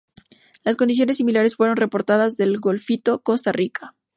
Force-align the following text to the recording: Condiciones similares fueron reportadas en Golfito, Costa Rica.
Condiciones 0.79 1.17
similares 1.17 1.57
fueron 1.57 1.77
reportadas 1.77 2.39
en 2.39 2.55
Golfito, 2.55 3.21
Costa 3.21 3.51
Rica. 3.51 3.93